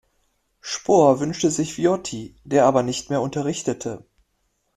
[0.61, 4.03] Spohr wünschte sich Viotti, der aber nicht mehr unterrichtete.